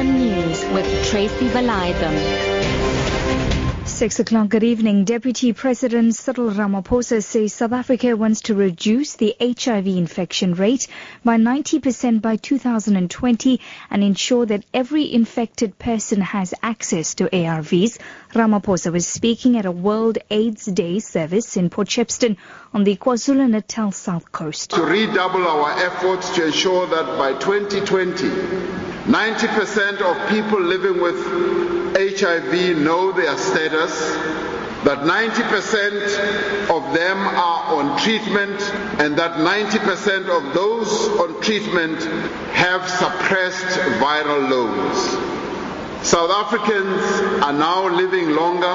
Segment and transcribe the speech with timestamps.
[0.00, 2.16] FM News with Tracy Valaydham.
[3.86, 5.04] Six o'clock, good evening.
[5.04, 10.86] Deputy President Cyril Ramaphosa says South Africa wants to reduce the HIV infection rate
[11.22, 13.60] by 90% by 2020
[13.90, 17.98] and ensure that every infected person has access to ARVs.
[18.32, 22.38] Ramaphosa was speaking at a World AIDS Day service in Port Shepstone
[22.72, 24.70] on the KwaZulu-Natal South Coast.
[24.70, 31.16] To redouble our efforts to ensure that by 2020, 90% of people living with
[31.96, 33.98] HIV know their status,
[34.84, 38.60] that 90% of them are on treatment,
[39.00, 42.02] and that 90% of those on treatment
[42.52, 44.98] have suppressed viral loads.
[46.06, 47.02] South Africans
[47.42, 48.66] are now living longer,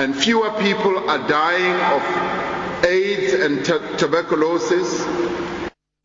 [0.00, 5.04] and fewer people are dying of AIDS and t- tuberculosis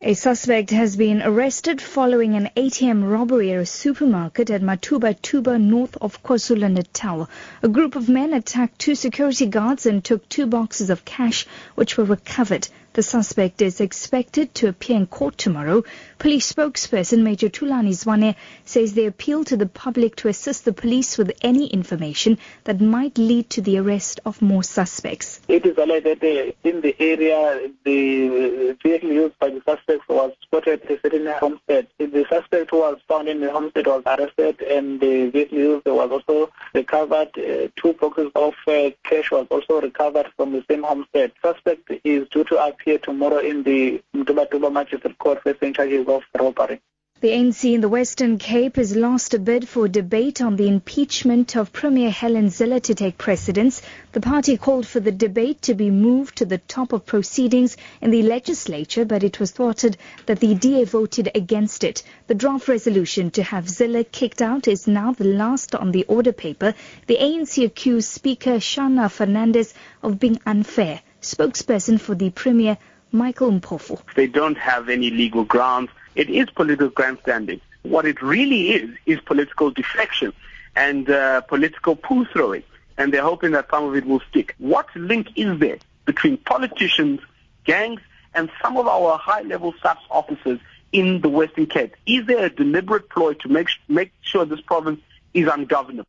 [0.06, 5.96] a suspect has been arrested following an ATM robbery at a supermarket at Mtubatuba north
[6.00, 7.28] of KwaZulu-Natal.
[7.64, 11.44] A group of men attacked two security guards and took two boxes of cash
[11.74, 12.68] which were recovered.
[12.96, 15.84] The suspect is expected to appear in court tomorrow.
[16.18, 21.18] Police spokesperson Major Thulani Zwane says they appeal to the public to assist the police
[21.18, 25.42] with any information that might lead to the arrest of more suspects.
[25.46, 30.80] It is alleged that in the area, the vehicle used by the suspect was spotted
[30.90, 31.88] at a homestead.
[31.98, 36.10] The suspect who was found in the homestead was arrested and the vehicle used was
[36.10, 37.28] also recovered.
[37.36, 41.32] Uh, two boxes of uh, cash was also recovered from the same homestead.
[41.42, 46.22] Suspect is due to appear appear tomorrow in the Mtuba Magistrate Court facing charges of
[46.38, 46.80] robbery.
[47.20, 51.56] The ANC in the Western Cape has lost a bid for debate on the impeachment
[51.56, 53.82] of Premier Helen Zille to take precedence.
[54.12, 58.12] The party called for the debate to be moved to the top of proceedings in
[58.12, 62.04] the legislature, but it was thwarted that the DA voted against it.
[62.28, 66.32] The draft resolution to have Zille kicked out is now the last on the order
[66.32, 66.72] paper.
[67.08, 69.74] The ANC accused Speaker Sharna Fernandez
[70.04, 72.78] of being unfair spokesperson for the Premier,
[73.12, 74.00] Michael Mpofu.
[74.14, 75.90] They don't have any legal grounds.
[76.14, 77.60] It is political grandstanding.
[77.82, 80.32] What it really is, is political deflection
[80.74, 82.62] and uh, political poo throwing.
[82.98, 84.54] And they're hoping that some of it will stick.
[84.58, 87.20] What link is there between politicians,
[87.64, 88.00] gangs,
[88.34, 90.60] and some of our high-level SAPS officers
[90.92, 91.94] in the Western Cape?
[92.06, 95.00] Is there a deliberate ploy to make, make sure this province
[95.34, 96.06] is ungovernable?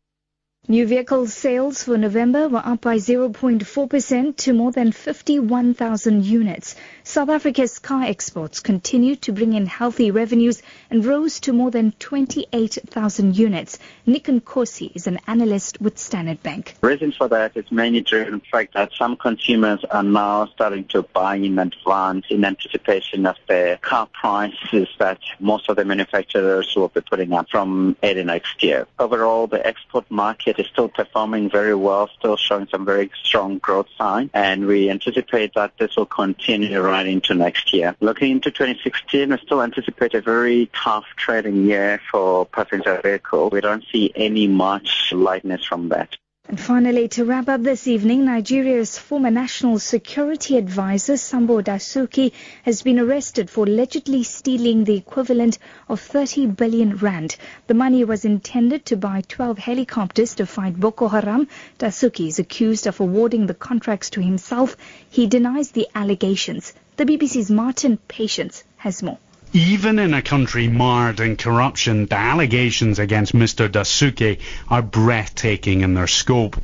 [0.70, 6.76] New vehicle sales for November were up by 0.4% to more than 51,000 units.
[7.04, 11.92] South Africa's car exports continued to bring in healthy revenues and rose to more than
[11.92, 13.78] 28,000 units.
[14.04, 16.74] Nick Nkosi is an analyst with Standard Bank.
[16.82, 20.48] The reason for that is mainly driven by the fact that some consumers are now
[20.48, 25.86] starting to buy in advance in anticipation of the car prices that most of the
[25.86, 28.86] manufacturers will be putting up from early next year.
[28.98, 33.88] Overall, the export market is still performing very well, still showing some very strong growth
[33.96, 37.94] signs, and we anticipate that this will continue right into next year.
[38.00, 43.52] Looking into 2016, we still anticipate a very tough trading year for passenger vehicles.
[43.52, 46.16] We don't see any much lightness from that.
[46.48, 52.32] And finally, to wrap up this evening, Nigeria's former national security advisor, Sambo Dasuki,
[52.62, 55.58] has been arrested for allegedly stealing the equivalent
[55.90, 57.36] of 30 billion rand.
[57.66, 61.48] The money was intended to buy 12 helicopters to fight Boko Haram.
[61.78, 64.74] Dasuki is accused of awarding the contracts to himself.
[65.10, 66.72] He denies the allegations.
[66.96, 69.18] The BBC's Martin Patience has more.
[69.54, 73.66] Even in a country marred in corruption, the allegations against Mr.
[73.66, 76.60] Dasuki are breathtaking in their scope.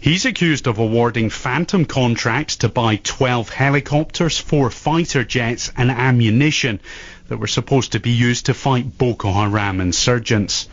[0.00, 6.78] He's accused of awarding phantom contracts to buy 12 helicopters, 4 fighter jets and ammunition
[7.26, 10.68] that were supposed to be used to fight Boko Haram insurgents.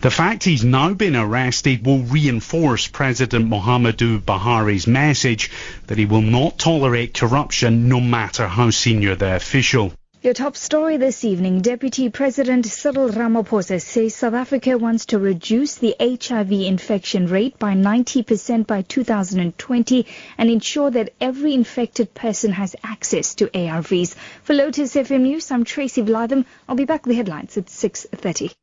[0.00, 5.50] The fact he's now been arrested will reinforce President Muhammadu Buhari's message
[5.88, 9.92] that he will not tolerate corruption no matter how senior the official.
[10.20, 15.76] Your top story this evening, Deputy President Cyril Ramaphosa says South Africa wants to reduce
[15.76, 20.06] the HIV infection rate by 90% by 2020
[20.36, 24.16] and ensure that every infected person has access to ARVs.
[24.42, 26.46] For Lotus FM News, I'm Tracy Valaydham.
[26.68, 28.58] I'll be back with the headlines at 6.30.